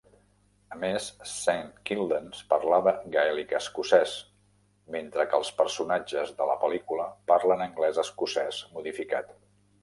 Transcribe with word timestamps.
A 0.75 0.77
més, 0.83 1.07
Saint 1.31 1.67
Kildans 1.89 2.39
parlava 2.53 2.93
gaèlic 3.15 3.53
escocès, 3.59 4.15
mentre 4.97 5.27
que 5.29 5.39
els 5.43 5.53
personatges 5.61 6.33
de 6.41 6.49
la 6.53 6.57
pel·lícula 6.65 7.07
parlen 7.35 7.63
anglès 7.69 8.01
escocès 8.07 8.65
modificat. 8.81 9.33